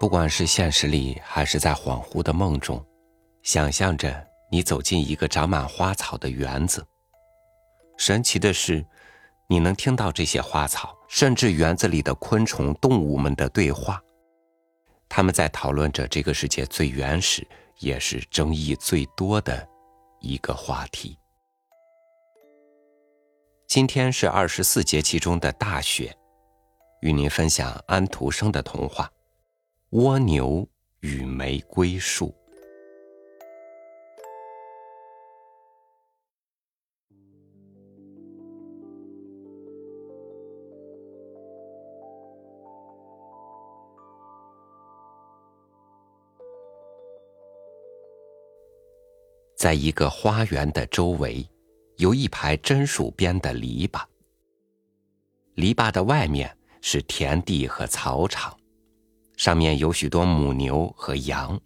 [0.00, 2.84] 不管是现实里，还是在恍惚的梦中，
[3.42, 6.86] 想象着你走进一个长满花草的园子。
[7.96, 8.84] 神奇的是，
[9.48, 14.02] 你能听到这些花草，甚至园子里的昆虫、动物们的对话。
[15.08, 17.46] 他们在讨论着这个世界最原始，
[17.78, 19.66] 也是争议最多的
[20.20, 21.16] 一个话题。
[23.66, 26.14] 今天是二十四节气中的大雪，
[27.04, 29.04] 与您分享安徒生的童话
[29.90, 30.66] 《蜗牛
[31.00, 32.28] 与玫瑰树》。
[49.54, 51.46] 在一个花园的周围，
[51.98, 54.02] 有一排榛树编的篱笆。
[55.56, 58.54] 篱笆的外面是田地和草场，
[59.38, 61.58] 上面有许多母牛和羊。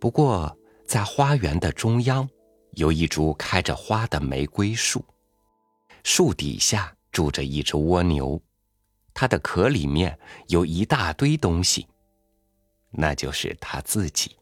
[0.00, 2.26] 不过，在花园的中央，
[2.70, 5.04] 有一株开着花的玫瑰树，
[6.02, 8.40] 树底下住着一只蜗牛，
[9.12, 11.86] 它的壳里面有一大堆东西，
[12.92, 14.34] 那就是它自己。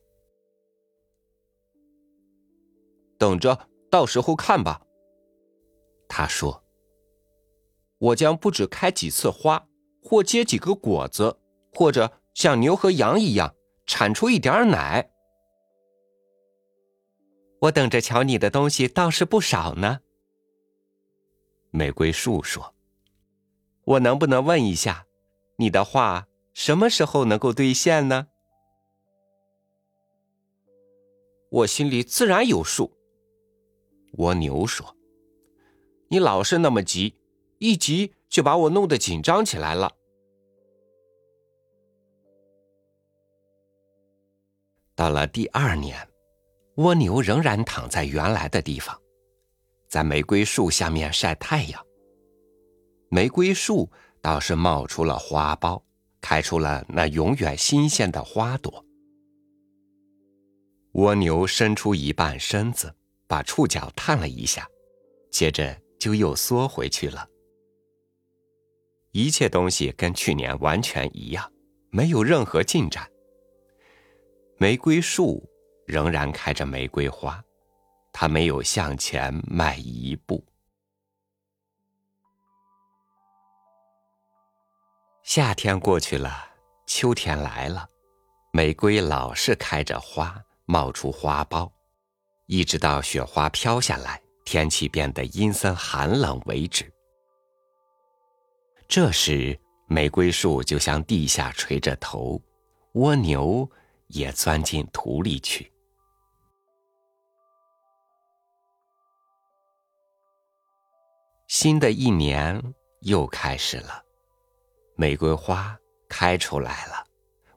[3.19, 4.81] 等着，到时候看吧。
[6.09, 6.63] 他说
[8.01, 9.69] ：“我将不止开几次花，
[10.03, 11.39] 或结几个果子，
[11.73, 13.55] 或者像牛和羊一样
[13.87, 15.11] 产出一点奶。”
[17.61, 20.01] 我等着瞧你的东西倒是不少呢。
[21.71, 22.75] 玫瑰树说
[23.85, 25.07] ：“我能不能问一下，
[25.57, 28.29] 你的话什么时候能够兑现呢？”
[31.51, 32.97] 我心里自然有数。
[34.15, 34.97] 蜗牛说
[36.09, 37.20] ：“你老是那么急，
[37.61, 39.93] 一急就把我弄得紧张起来了。”
[44.97, 46.09] 到了第二年，
[46.75, 49.01] 蜗牛仍然躺在原来的地方，
[49.89, 51.87] 在玫瑰树下面晒太阳。
[53.11, 53.89] 玫瑰树
[54.21, 55.81] 倒是冒出了花苞，
[56.21, 58.85] 开出了那永远新鲜的花朵。
[60.95, 62.93] 蜗牛伸出一半身子。
[63.31, 64.69] 把触角探了一下，
[65.31, 67.30] 接着就又缩回去了。
[69.13, 71.51] 一切东西跟去年完全一样，
[71.91, 73.11] 没有任何进展。
[74.57, 75.43] 玫瑰树
[75.87, 77.43] 仍然开着玫瑰花，
[78.13, 80.45] 它没有向前迈一步。
[85.23, 86.49] 夏天过去了，
[86.87, 87.89] 秋天来了，
[88.53, 91.71] 玫瑰老是开着花，冒出花苞。
[92.47, 96.93] 一直到雪花飘下来，天气变得阴森寒冷为止。
[98.91, 99.57] 这时，
[99.87, 102.43] 玫瑰树就向地下垂着头，
[102.95, 103.71] 蜗牛
[104.09, 105.73] 也钻进土里去。
[111.47, 112.61] 新的一年
[113.03, 114.03] 又开始了，
[114.97, 117.07] 玫瑰花开出来了，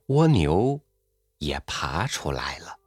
[0.09, 0.79] 蜗牛
[1.39, 2.77] 也爬出来了。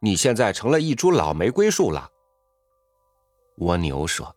[0.00, 2.10] 你现在成了一株老玫瑰树了，
[3.58, 4.34] 蜗牛说：“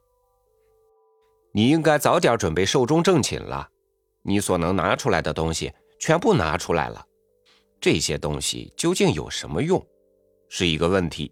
[1.56, 3.66] 你应该早点准备寿终正寝了。
[4.24, 7.02] 你所能拿出来的东西全部拿出来了，
[7.80, 9.82] 这些东西究竟有什么用，
[10.50, 11.32] 是一个问题。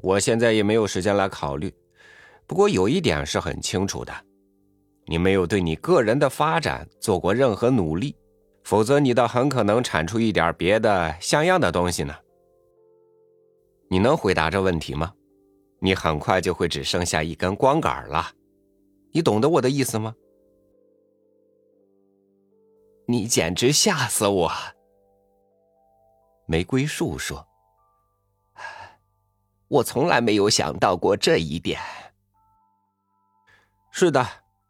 [0.00, 1.72] 我现在也没有时间来考虑。
[2.48, 4.12] 不过有一点是很清楚的，
[5.06, 8.16] 你没有对你个人的发展做过任何努力，
[8.64, 12.12] 否则你倒很可能产出一点别的像样的东西呢。”
[13.88, 15.12] 你能回答这问题吗？
[15.78, 18.28] 你很快就会只剩下一根光杆了，
[19.12, 20.14] 你懂得我的意思吗？
[23.06, 24.50] 你简直吓死我！
[26.46, 27.46] 玫瑰树说
[29.68, 31.80] ：“我从来没有想到过这一点。”
[33.92, 34.26] 是的，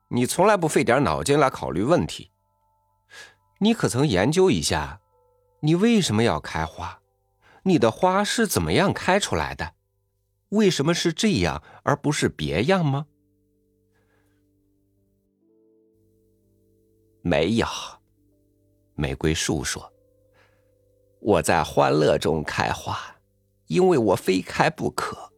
[0.08, 2.32] 你从来不费点脑筋来考虑问题。
[3.58, 5.00] 你可曾研究一下，
[5.60, 7.00] 你为什么要开花？
[7.62, 9.74] 你的花是怎么样开出来的？
[10.48, 13.06] 为什么是这样而不是别样吗？
[17.22, 17.66] 没有，
[18.94, 19.92] 玫瑰树说
[21.20, 22.98] ：“我在欢乐中开花，
[23.66, 25.32] 因为我非开不可。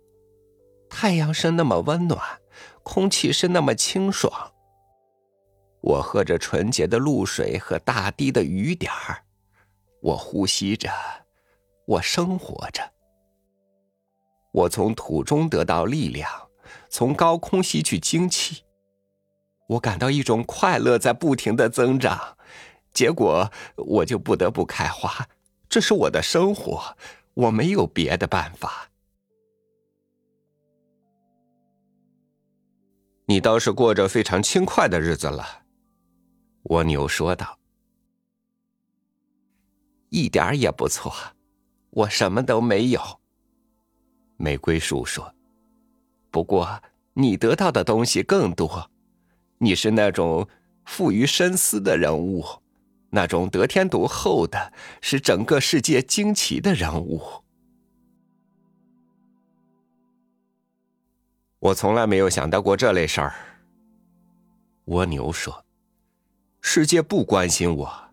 [0.88, 2.20] 太阳是那么温暖，
[2.82, 4.52] 空气是那么清爽。
[5.80, 9.22] 我喝着纯洁的露水和大滴的雨点儿，
[10.00, 10.90] 我呼吸着。”
[11.86, 12.82] 我生活着，
[14.52, 16.30] 我从土中得到力量，
[16.88, 18.64] 从高空吸取精气。
[19.66, 22.36] 我感到一种快乐在不停的增长，
[22.92, 25.26] 结果我就不得不开花，
[25.68, 26.96] 这是我的生活，
[27.34, 28.90] 我没有别的办法。
[33.26, 35.62] 你倒是过着非常轻快的日子了，
[36.64, 37.58] 蜗牛说道。
[40.10, 41.12] 一点也不错，
[41.90, 43.00] 我什么都没有。
[44.36, 45.34] 玫瑰树说
[46.30, 46.80] ：“不过
[47.14, 48.90] 你得到的东西更多，
[49.58, 50.46] 你是那种
[50.84, 52.44] 富于深思的人物，
[53.10, 57.22] 那种得天独厚的，使整个世界惊奇的人物。”
[61.60, 63.34] 我从来没有想到过这类事儿。
[64.86, 65.64] 蜗牛说
[66.60, 68.04] ：“世界不关心我。”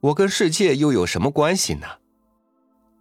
[0.00, 1.86] 我跟世界又有什么关系呢？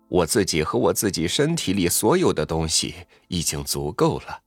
[0.09, 2.93] 我自己和我自己身体里所有的东西
[3.29, 4.41] 已经足够了。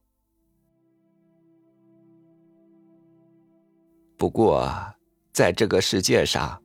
[4.17, 4.73] 不过，
[5.33, 6.63] 在这个世界上，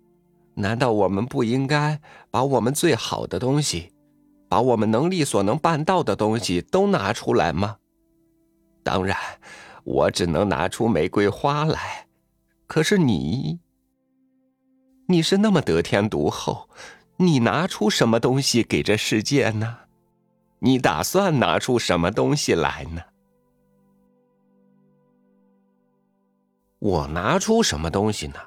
[0.55, 1.99] 难道我们不应该
[2.29, 3.91] 把我们最好的东西，
[4.47, 7.77] 把我们能力所能办到的东西都拿出来吗？
[8.83, 9.17] 当然，
[9.83, 12.07] 我只能拿出玫瑰花来。
[12.67, 13.59] 可是你。
[15.07, 16.69] 你是那么得天独厚，
[17.17, 19.77] 你拿出什么东西给这世界呢？
[20.59, 23.01] 你打算拿出什么东西来呢？
[26.79, 28.39] 我拿出什么东西呢？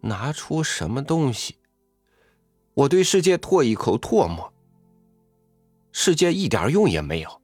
[0.00, 1.58] 拿出什么东西？
[2.72, 4.50] 我对世界唾一口唾沫。
[5.92, 7.42] 世界一点用也没有，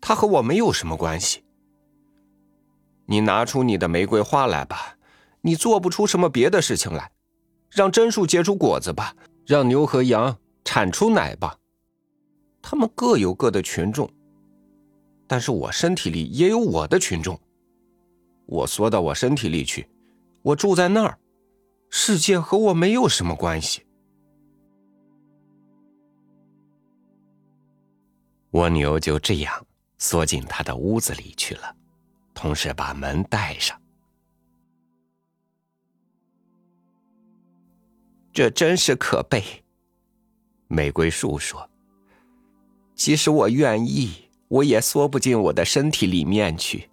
[0.00, 1.44] 它和我没有什么关系。
[3.04, 4.96] 你拿出你的玫瑰花来吧，
[5.42, 7.10] 你做不出什么别的事情来。
[7.70, 9.14] 让榛树结出果子吧，
[9.44, 11.58] 让牛和羊产出奶吧。
[12.62, 14.08] 他们各有各的群众，
[15.26, 17.38] 但是我身体里也有我的群众。
[18.46, 19.88] 我缩到我身体里去，
[20.42, 21.18] 我住在那儿，
[21.90, 23.86] 世界和我没有什么关系。
[28.50, 29.66] 蜗牛就这样
[29.98, 31.74] 缩进他的屋子里去了，
[32.34, 33.80] 同时把门带上。
[38.32, 39.42] 这真是可悲。
[40.66, 41.68] 玫瑰树说
[42.94, 46.90] ：“即使我愿意，我也缩不进我的身体里面去。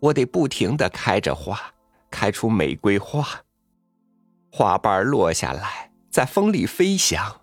[0.00, 1.58] 我得不停的开着花，
[2.10, 3.42] 开出玫瑰花。
[4.50, 7.40] 花瓣落下来，在风里飞翔。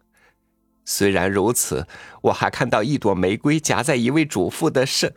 [0.84, 1.88] 虽然如此，
[2.24, 5.12] 我还看到一朵玫瑰夹在一位主妇的圣。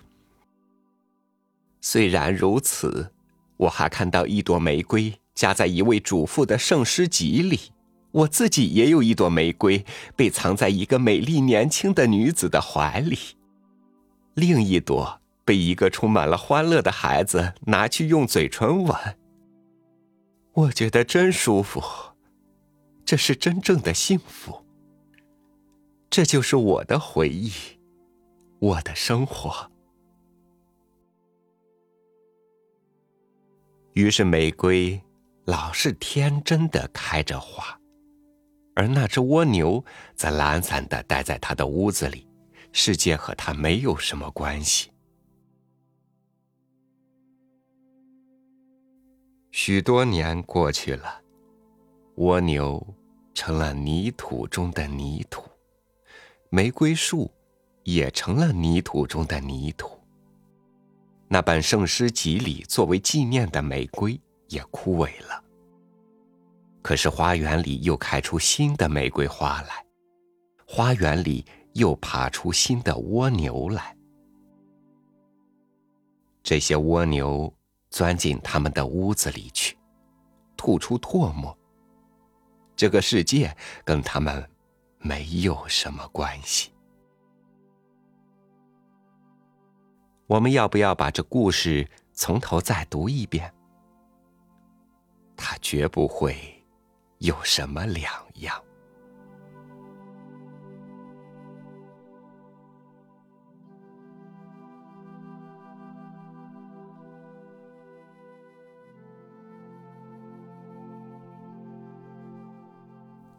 [1.80, 3.12] 虽然如此，
[3.56, 7.72] 我还看到一朵玫瑰夹在一位主妇的圣诗集里。”
[8.12, 9.84] 我自己也有一朵玫瑰，
[10.16, 13.16] 被藏在一个美丽年轻的女子的怀里；
[14.34, 15.19] 另一朵
[15.50, 18.96] 被一个充满了欢乐的孩子拿去用嘴唇吻。
[20.52, 21.82] 我觉得真舒服，
[23.04, 24.64] 这是真正的幸福。
[26.08, 27.50] 这就是我的回忆，
[28.60, 29.68] 我的生活。
[33.94, 35.02] 于是，玫瑰
[35.46, 37.76] 老是天真的开着花。
[38.76, 42.24] 而那只蜗牛则懒散的待在他的屋子里，
[42.70, 44.92] 世界和他没有什么关系。
[49.62, 51.20] 许多年过去了，
[52.14, 52.82] 蜗牛
[53.34, 55.50] 成了泥土中的泥土，
[56.48, 57.30] 玫瑰树
[57.82, 60.00] 也成了泥土中的泥土。
[61.28, 65.44] 那本圣诗集里作为纪念的玫瑰也枯萎了。
[66.80, 69.84] 可是花园里又开出新的玫瑰花来，
[70.66, 73.94] 花园里又爬出新的蜗牛来。
[76.42, 77.52] 这些蜗牛
[77.90, 79.76] 钻进他们的屋子里去，
[80.56, 81.56] 吐出唾沫。
[82.74, 83.54] 这个世界
[83.84, 84.48] 跟他们
[84.98, 86.72] 没有什么关系。
[90.26, 93.52] 我们要不要把这故事从头再读一遍？
[95.36, 96.56] 他绝不会。
[97.18, 98.64] 有什么两样？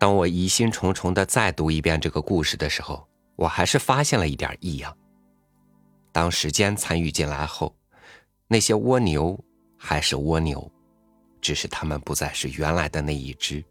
[0.01, 4.98] 当我疑心重重的再读一遍这个故事的时候，我还是发现了一点异样。
[6.12, 7.75] 当时间参与进来后，
[8.48, 9.39] 那些蜗牛
[9.77, 10.72] 还是蜗牛，
[11.39, 13.63] 只是它们不再是原来的那一只。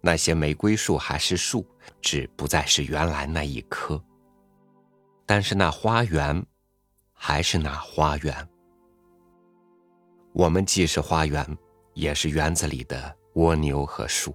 [0.00, 1.66] 那些玫瑰树还是树，
[2.00, 4.02] 只不再是原来那一棵。
[5.26, 6.42] 但是那花园，
[7.12, 8.48] 还是那花园。
[10.32, 11.46] 我们既是花园，
[11.92, 14.34] 也是园子里的蜗牛和树。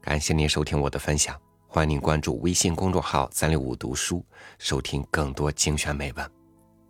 [0.00, 1.38] 感谢您收听我的分享，
[1.68, 4.24] 欢迎您关注微信公众号“三六五读书”，
[4.58, 6.32] 收听更多精选美文。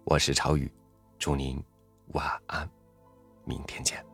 [0.05, 0.73] 我是朝雨，
[1.19, 1.63] 祝您
[2.13, 2.69] 晚安，
[3.45, 4.10] 明天见。